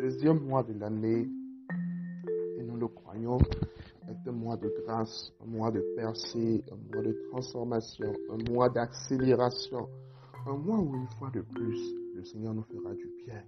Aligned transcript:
deuxième 0.00 0.40
mois 0.40 0.62
de 0.62 0.78
l'année, 0.78 1.28
et 2.58 2.62
nous 2.62 2.76
le 2.76 2.88
croyons, 2.88 3.38
est 4.08 4.28
un 4.28 4.32
mois 4.32 4.56
de 4.56 4.72
grâce, 4.84 5.32
un 5.42 5.46
mois 5.46 5.70
de 5.70 5.80
percée, 5.96 6.62
un 6.70 6.94
mois 6.94 7.02
de 7.04 7.12
transformation, 7.30 8.12
un 8.30 8.50
mois 8.50 8.68
d'accélération, 8.68 9.88
un 10.46 10.56
mois 10.56 10.78
où 10.78 10.94
une 10.96 11.08
fois 11.18 11.30
de 11.30 11.40
plus, 11.40 11.94
le 12.14 12.24
Seigneur 12.24 12.54
nous 12.54 12.62
fera 12.62 12.94
du 12.94 13.10
bien. 13.24 13.42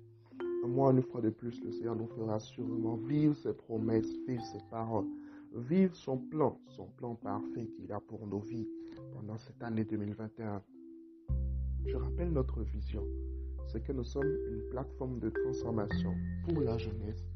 Un 0.64 0.68
mois, 0.68 0.90
une 0.93 1.02
fois 1.02 1.20
de 1.20 1.30
plus, 1.30 1.62
le 1.62 1.70
Seigneur 1.72 1.95
nous 1.95 2.09
fera 2.09 2.40
sûrement 2.40 2.96
vivre 2.96 3.36
ses 3.36 3.52
promesses, 3.52 4.11
vivre 4.27 4.43
ses 4.45 4.61
paroles, 4.70 5.06
vivre 5.54 5.95
son 5.95 6.18
plan, 6.18 6.59
son 6.69 6.86
plan 6.97 7.14
parfait 7.14 7.66
qu'il 7.77 7.92
a 7.92 8.00
pour 8.00 8.27
nos 8.27 8.41
vies 8.41 8.69
pendant 9.12 9.36
cette 9.38 9.62
année 9.62 9.84
2021. 9.84 10.62
Je 11.86 11.97
rappelle 11.97 12.33
notre 12.33 12.62
vision, 12.62 13.05
c'est 13.68 13.82
que 13.82 13.92
nous 13.92 14.04
sommes 14.04 14.34
une 14.50 14.62
plateforme 14.70 15.18
de 15.18 15.30
transformation 15.30 16.14
pour 16.45 16.60
la 16.62 16.78
jeunesse 16.78 17.27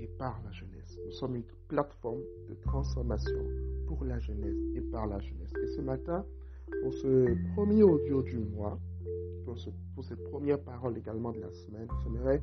et 0.00 0.06
par 0.06 0.40
la 0.44 0.52
jeunesse. 0.52 0.98
Nous 1.04 1.12
sommes 1.12 1.36
une 1.36 1.44
plateforme 1.68 2.20
de 2.48 2.54
transformation 2.54 3.44
pour 3.86 4.04
la 4.04 4.18
jeunesse 4.18 4.58
et 4.74 4.80
par 4.80 5.06
la 5.06 5.18
jeunesse. 5.20 5.52
Et 5.62 5.66
ce 5.76 5.80
matin, 5.80 6.24
pour 6.82 6.94
ce 6.94 7.36
premier 7.54 7.82
audio 7.82 8.22
du 8.22 8.38
mois, 8.38 8.78
pour, 9.44 9.58
cette 10.04 10.24
première 10.30 10.60
parole 10.60 10.96
également 10.96 11.32
de 11.32 11.40
la 11.40 11.52
semaine, 11.52 11.88
j'aimerais 12.02 12.40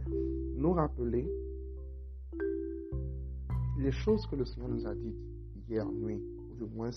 nous 0.55 0.73
rappeler 0.73 1.25
les 3.79 3.91
choses 3.91 4.27
que 4.27 4.35
le 4.35 4.45
Seigneur 4.45 4.69
nous 4.69 4.85
a 4.85 4.93
dites 4.93 5.17
hier 5.69 5.85
nuit, 5.85 6.21
ou 6.51 6.65
du 6.65 6.75
moins 6.75 6.89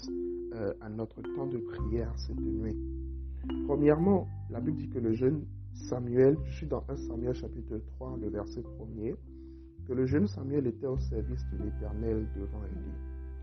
euh, 0.55 0.75
à 0.81 0.89
notre 0.89 1.23
temps 1.23 1.47
de 1.47 1.59
prière 1.59 2.13
cette 2.17 2.41
nuit. 2.41 2.77
Premièrement, 3.67 4.27
la 4.51 4.61
Bible 4.61 4.77
dit 4.77 4.89
que 4.89 4.99
le 4.99 5.13
jeune 5.13 5.45
Samuel, 5.75 6.37
je 6.45 6.53
suis 6.53 6.67
dans 6.67 6.85
1 6.89 6.97
Samuel 6.97 7.35
chapitre 7.35 7.79
3, 7.97 8.19
le 8.21 8.29
verset 8.29 8.61
1er, 8.61 9.17
que 9.87 9.93
le 9.93 10.07
jeune 10.07 10.27
Samuel 10.27 10.67
était 10.67 10.87
au 10.87 10.99
service 10.99 11.45
de 11.53 11.65
l'Éternel 11.65 12.27
devant 12.37 12.65
Élie. 12.65 12.93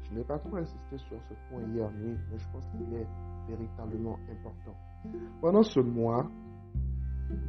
Je 0.03 0.16
n'ai 0.16 0.23
pas 0.23 0.39
trop 0.39 0.55
insisté 0.55 0.97
sur 0.97 1.17
ce 1.27 1.33
point 1.50 1.61
hier 1.73 1.91
nuit, 1.91 2.17
mais 2.31 2.38
je 2.38 2.45
pense 2.52 2.66
qu'il 2.67 2.94
est 2.95 3.07
véritablement 3.47 4.17
important. 4.31 4.75
Pendant 5.41 5.63
ce 5.63 5.80
mois 5.80 6.30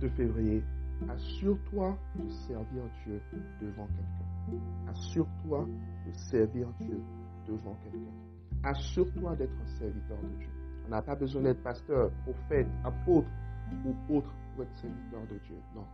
de 0.00 0.08
février, 0.08 0.62
assure-toi 1.08 1.96
de 2.16 2.28
servir 2.28 2.82
Dieu 3.04 3.20
devant 3.60 3.86
quelqu'un. 3.86 4.60
Assure-toi 4.88 5.66
de 6.06 6.12
servir 6.12 6.68
Dieu 6.80 7.00
devant 7.46 7.76
quelqu'un. 7.82 8.12
Assure-toi 8.62 9.36
d'être 9.36 9.54
un 9.62 9.78
serviteur 9.78 10.18
de 10.22 10.38
Dieu. 10.38 10.48
On 10.86 10.90
n'a 10.90 11.02
pas 11.02 11.14
besoin 11.14 11.42
d'être 11.42 11.62
pasteur, 11.62 12.10
prophète, 12.24 12.66
apôtre 12.84 13.28
ou 13.84 14.16
autre 14.16 14.32
pour 14.54 14.64
être 14.64 14.74
serviteur 14.76 15.22
de 15.22 15.38
Dieu. 15.46 15.56
Non. 15.74 15.84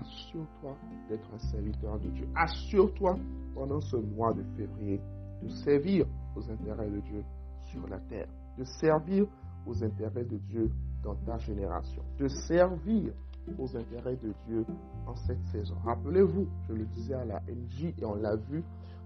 Assure-toi 0.00 0.76
d'être 1.08 1.28
un 1.34 1.38
serviteur 1.38 1.98
de 1.98 2.08
Dieu. 2.10 2.28
Assure-toi 2.34 3.16
pendant 3.54 3.80
ce 3.80 3.96
mois 3.96 4.32
de 4.32 4.42
février 4.56 5.00
de 5.42 5.48
servir 5.48 6.06
aux 6.36 6.50
intérêts 6.50 6.90
de 6.90 7.00
Dieu 7.00 7.24
sur 7.62 7.86
la 7.88 7.98
terre. 7.98 8.28
De 8.58 8.64
servir 8.64 9.26
aux 9.66 9.82
intérêts 9.82 10.24
de 10.24 10.36
Dieu 10.36 10.70
dans 11.02 11.14
ta 11.16 11.38
génération. 11.38 12.02
De 12.18 12.28
servir 12.28 13.12
aux 13.58 13.76
intérêts 13.76 14.16
de 14.16 14.32
Dieu 14.46 14.64
en 15.06 15.14
cette 15.16 15.44
saison. 15.46 15.74
Rappelez-vous, 15.84 16.46
je 16.68 16.72
le 16.72 16.86
disais 16.86 17.14
à 17.14 17.24
la 17.24 17.40
NJ 17.40 17.94
et 17.98 18.04
on 18.04 18.14
l'a 18.14 18.36
vu 18.36 18.62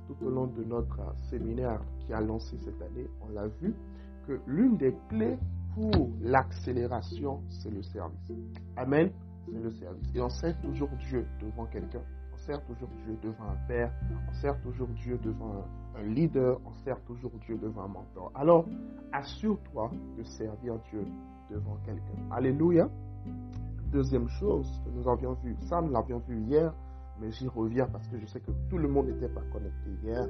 tout 0.06 0.16
au 0.24 0.30
long 0.30 0.46
de 0.46 0.64
notre 0.64 1.00
séminaire 1.28 1.80
qui 2.00 2.12
a 2.12 2.20
lancé 2.20 2.56
cette 2.64 2.80
année, 2.80 3.06
on 3.20 3.32
l'a 3.32 3.46
vu 3.46 3.74
que 4.26 4.40
l'une 4.46 4.76
des 4.76 4.94
clés 5.08 5.36
pour 5.78 6.10
l'accélération, 6.20 7.40
c'est 7.48 7.70
le 7.70 7.82
service. 7.82 8.32
Amen, 8.76 9.10
c'est 9.46 9.60
le 9.60 9.70
service. 9.70 10.08
Et 10.14 10.20
on 10.20 10.28
sert 10.28 10.60
toujours 10.60 10.88
Dieu 11.08 11.24
devant 11.40 11.66
quelqu'un. 11.66 12.02
On 12.34 12.38
sert 12.38 12.64
toujours 12.64 12.88
Dieu 13.04 13.16
devant 13.22 13.44
un 13.50 13.68
père. 13.68 13.92
On 14.28 14.32
sert 14.34 14.60
toujours 14.62 14.88
Dieu 14.88 15.18
devant 15.22 15.64
un, 15.96 16.02
leader. 16.02 16.60
On 16.66 16.72
sert 16.84 17.00
toujours 17.02 17.32
Dieu 17.46 17.58
devant 17.58 17.84
un 17.84 17.88
mentor. 17.88 18.32
Alors, 18.34 18.66
assure-toi 19.12 19.90
de 20.16 20.22
servir 20.24 20.78
Dieu 20.90 21.04
devant 21.50 21.76
quelqu'un. 21.84 22.18
Alléluia. 22.30 22.88
Deuxième 23.92 24.28
chose 24.28 24.82
que 24.84 24.90
nous 24.90 25.08
avions 25.08 25.34
vu, 25.44 25.56
ça 25.62 25.80
nous 25.80 25.90
l'avions 25.90 26.22
vu 26.28 26.38
hier, 26.42 26.74
mais 27.20 27.30
j'y 27.30 27.48
reviens 27.48 27.86
parce 27.86 28.06
que 28.08 28.18
je 28.18 28.26
sais 28.26 28.40
que 28.40 28.50
tout 28.68 28.76
le 28.76 28.86
monde 28.86 29.06
n'était 29.06 29.30
pas 29.30 29.40
connecté 29.50 29.90
hier. 30.02 30.26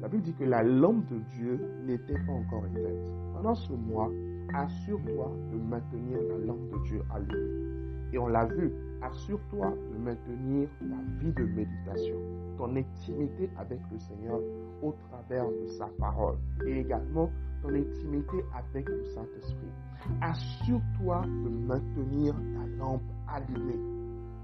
La 0.00 0.08
Bible 0.08 0.22
dit 0.22 0.34
que 0.34 0.44
la 0.44 0.62
lampe 0.62 1.04
de 1.08 1.18
Dieu 1.36 1.60
n'était 1.84 2.18
pas 2.24 2.32
encore 2.32 2.64
éteinte. 2.66 3.34
Pendant 3.34 3.54
ce 3.54 3.72
mois, 3.72 4.10
assure-toi 4.52 5.32
de 5.52 5.58
maintenir 5.58 6.18
la 6.28 6.38
lampe 6.38 6.68
de 6.70 6.78
Dieu 6.84 7.02
allumée. 7.14 8.10
Et 8.12 8.18
on 8.18 8.28
l'a 8.28 8.44
vu, 8.46 8.72
assure-toi 9.02 9.74
de 9.92 9.98
maintenir 9.98 10.68
la 10.80 10.96
vie 11.20 11.32
de 11.32 11.44
méditation, 11.44 12.16
ton 12.56 12.76
intimité 12.76 13.50
avec 13.58 13.80
le 13.90 13.98
Seigneur 13.98 14.38
au 14.82 14.92
travers 15.08 15.48
de 15.48 15.66
sa 15.66 15.86
parole 15.98 16.36
et 16.66 16.80
également 16.80 17.30
ton 17.62 17.70
intimité 17.70 18.44
avec 18.54 18.88
le 18.88 19.04
Saint-Esprit. 19.04 19.72
Assure-toi 20.20 21.22
de 21.26 21.48
maintenir 21.48 22.34
ta 22.34 22.66
lampe 22.76 23.02
allumée. 23.26 23.93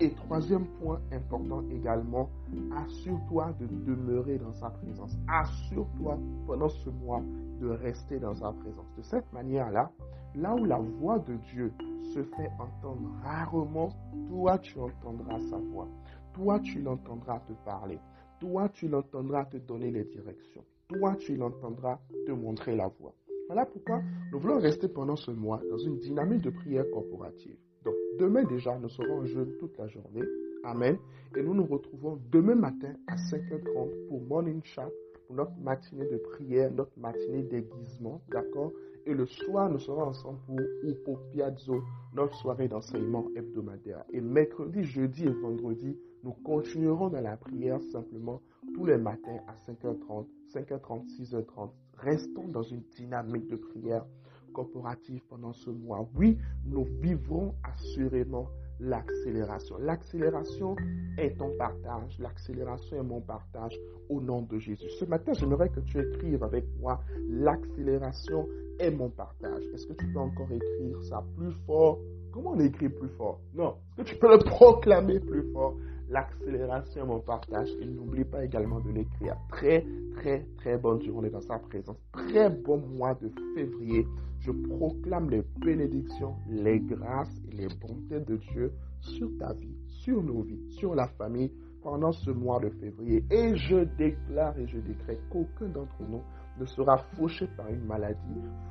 Et 0.03 0.09
troisième 0.13 0.65
point 0.81 0.99
important 1.13 1.63
également, 1.69 2.31
assure-toi 2.75 3.53
de 3.61 3.67
demeurer 3.67 4.39
dans 4.39 4.55
sa 4.55 4.71
présence. 4.71 5.15
Assure-toi 5.29 6.19
pendant 6.47 6.71
ce 6.71 6.89
mois 6.89 7.23
de 7.61 7.69
rester 7.69 8.19
dans 8.19 8.35
sa 8.35 8.51
présence. 8.51 8.87
De 8.97 9.03
cette 9.03 9.31
manière-là, 9.35 9.93
là 10.35 10.55
où 10.55 10.65
la 10.65 10.79
voix 10.79 11.19
de 11.19 11.35
Dieu 11.53 11.71
se 12.15 12.23
fait 12.23 12.51
entendre 12.59 13.11
rarement, 13.23 13.91
toi 14.31 14.59
tu 14.59 14.79
entendras 14.79 15.39
sa 15.51 15.59
voix. 15.59 15.89
Toi 16.33 16.61
tu 16.61 16.81
l'entendras 16.81 17.41
te 17.41 17.53
parler. 17.67 17.99
Toi 18.39 18.71
tu 18.71 18.89
l'entendras 18.89 19.45
te 19.45 19.59
donner 19.59 19.91
les 19.91 20.05
directions. 20.05 20.65
Toi 20.89 21.15
tu 21.17 21.37
l'entendras 21.37 21.99
te 22.27 22.33
montrer 22.33 22.75
la 22.75 22.89
voie. 22.89 23.15
Voilà 23.49 23.67
pourquoi 23.67 24.01
nous 24.33 24.39
voulons 24.39 24.61
rester 24.61 24.89
pendant 24.89 25.17
ce 25.17 25.31
mois 25.31 25.61
dans 25.71 25.77
une 25.77 25.99
dynamique 25.99 26.41
de 26.41 26.51
prière 26.51 26.89
corporative. 26.91 27.59
Donc, 27.85 27.95
demain 28.19 28.45
déjà, 28.45 28.79
nous 28.79 28.89
serons 28.89 29.21
en 29.21 29.25
jeûne 29.25 29.53
toute 29.59 29.77
la 29.79 29.87
journée. 29.89 30.25
Amen. 30.65 30.99
Et 31.37 31.43
nous 31.43 31.55
nous 31.55 31.65
retrouvons 31.65 32.21
demain 32.31 32.55
matin 32.55 32.93
à 33.07 33.17
5h30 33.17 34.09
pour 34.09 34.21
Morning 34.23 34.61
Chat, 34.65 34.91
pour 35.27 35.37
notre 35.37 35.57
matinée 35.63 36.07
de 36.07 36.19
prière, 36.19 36.71
notre 36.73 36.99
matinée 36.99 37.43
d'aiguisement. 37.43 38.21
D'accord? 38.31 38.73
Et 39.07 39.15
le 39.15 39.27
soir, 39.27 39.71
nous 39.71 39.79
serons 39.79 40.03
ensemble 40.03 40.39
pour 40.47 40.61
Upo 40.83 41.19
Piazzo, 41.33 41.83
notre 42.15 42.35
soirée 42.37 42.69
d'enseignement 42.69 43.27
hebdomadaire. 43.35 44.05
Et 44.13 44.21
mercredi, 44.21 44.85
jeudi 44.85 45.25
et 45.25 45.31
vendredi, 45.31 45.97
nous 46.23 46.33
continuerons 46.45 47.09
dans 47.09 47.23
la 47.23 47.39
prière 47.39 47.81
simplement 47.93 48.43
tous 48.75 48.85
les 48.85 48.99
matins 48.99 49.41
à 49.49 49.55
5h30, 49.71 50.27
5h30, 50.53 51.07
6h30. 51.19 51.71
Restons 51.95 52.49
dans 52.49 52.63
une 52.63 52.83
dynamique 52.97 53.49
de 53.49 53.57
prière 53.57 54.05
corporative 54.53 55.23
pendant 55.29 55.53
ce 55.53 55.71
mois. 55.71 56.09
Oui, 56.15 56.39
nous 56.65 56.85
vivrons 57.01 57.55
assurément 57.63 58.49
l'accélération. 58.81 59.77
L'accélération 59.79 60.77
est 61.19 61.37
ton 61.37 61.51
partage. 61.57 62.19
L'accélération 62.19 62.97
est 62.97 63.03
mon 63.03 63.21
partage 63.21 63.79
au 64.09 64.21
nom 64.21 64.43
de 64.43 64.59
Jésus. 64.59 64.89
Ce 64.99 65.05
matin, 65.05 65.33
j'aimerais 65.35 65.69
que 65.69 65.81
tu 65.81 65.99
écrives 65.99 66.43
avec 66.43 66.65
moi 66.81 67.01
l'accélération 67.29 68.49
est 68.79 68.91
mon 68.91 69.11
partage. 69.11 69.63
Est-ce 69.75 69.87
que 69.87 69.93
tu 69.93 70.07
peux 70.13 70.19
encore 70.19 70.51
écrire 70.51 71.03
ça 71.03 71.25
plus 71.37 71.53
fort? 71.67 71.99
Comment 72.33 72.53
on 72.53 72.61
écrit 72.61 72.89
plus 72.89 73.09
fort? 73.11 73.41
Non. 73.55 73.77
Est-ce 73.99 74.05
que 74.05 74.11
tu 74.11 74.19
peux 74.19 74.31
le 74.31 74.39
proclamer 74.39 75.21
plus 75.21 75.51
fort? 75.53 75.77
L'accélération, 76.11 77.07
mon 77.07 77.21
partage. 77.21 77.71
Et 77.81 77.87
n'oublie 77.87 78.25
pas 78.25 78.45
également 78.45 78.81
de 78.81 78.91
l'écrire. 78.91 79.37
Très, 79.49 79.85
très, 80.17 80.47
très 80.59 80.77
bonne 80.77 81.03
journée 81.03 81.31
dans 81.31 81.41
sa 81.41 81.59
présence. 81.59 81.97
Très 82.13 82.51
bon 82.51 82.79
mois 82.79 83.15
de 83.15 83.31
février. 83.55 84.07
Je 84.41 84.53
proclame 84.53 85.31
les 85.31 85.43
bénédictions, 85.61 86.35
les 86.49 86.81
grâces 86.81 87.41
et 87.51 87.57
les 87.57 87.69
bontés 87.69 88.21
de 88.21 88.37
Dieu 88.53 88.73
sur 89.01 89.29
ta 89.39 89.53
vie, 89.53 89.77
sur 89.87 90.23
nos 90.23 90.43
vies, 90.43 90.71
sur 90.71 90.95
la 90.95 91.07
famille 91.09 91.53
pendant 91.83 92.13
ce 92.13 92.31
mois 92.31 92.61
de 92.61 92.71
février. 92.71 93.25
Et 93.31 93.55
je 93.57 93.85
déclare 93.97 94.59
et 94.59 94.67
je 94.67 94.79
décrète 94.79 95.21
qu'aucun 95.31 95.69
d'entre 95.69 96.03
nous 96.09 96.23
ne 96.59 96.65
sera 96.67 96.99
fauché 97.17 97.47
par 97.57 97.69
une 97.69 97.85
maladie, 97.85 98.19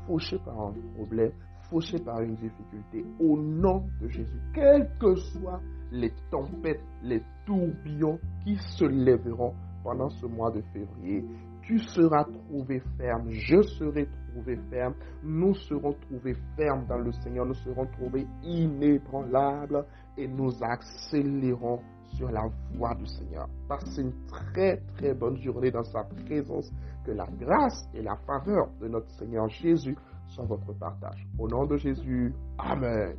fauché 0.08 0.38
par 0.44 0.60
un 0.60 0.74
problème, 0.96 1.32
fauché 1.70 2.00
par 2.00 2.22
une 2.22 2.36
difficulté. 2.36 3.06
Au 3.20 3.38
nom 3.38 3.84
de 4.02 4.08
Jésus, 4.08 4.40
quelles 4.54 4.90
que 5.00 5.16
soient 5.16 5.62
les 5.92 6.14
tempêtes, 6.30 6.84
les 7.04 7.22
tourbillons 7.46 8.20
qui 8.44 8.56
se 8.58 8.86
lèveront 8.86 9.54
pendant 9.84 10.10
ce 10.10 10.26
mois 10.26 10.52
de 10.52 10.62
février, 10.74 11.26
tu 11.64 11.80
seras 11.80 12.24
trouvé 12.24 12.82
ferme, 12.98 13.30
je 13.30 13.62
serai 13.62 14.08
trouvé 14.32 14.58
ferme, 14.70 14.96
nous 15.24 15.54
serons 15.54 15.94
trouvés 15.94 16.36
fermes 16.56 16.86
dans 16.88 16.98
le 16.98 17.12
Seigneur, 17.12 17.46
nous 17.46 17.54
serons 17.54 17.86
trouvés 17.86 18.26
inébranlables 18.44 19.86
et 20.18 20.28
nous 20.28 20.52
accélérons 20.64 21.80
sur 22.16 22.32
la 22.32 22.50
voie 22.74 22.96
du 22.96 23.06
Seigneur. 23.06 23.48
Passez 23.68 24.02
une 24.02 24.14
très 24.28 24.78
très 24.96 25.14
bonne 25.14 25.38
journée 25.38 25.72
dans 25.72 25.84
sa 25.84 26.04
présence. 26.04 26.72
Que 27.06 27.12
la 27.12 27.28
grâce 27.40 27.90
et 27.94 28.02
la 28.02 28.16
faveur 28.28 28.70
de 28.82 28.88
notre 28.88 29.10
Seigneur 29.12 29.48
Jésus 29.48 29.98
soient 30.28 30.46
votre 30.46 30.74
partage. 30.74 31.28
Au 31.38 31.48
nom 31.48 31.66
de 31.66 31.78
Jésus, 31.78 32.34
Amen. 32.58 33.16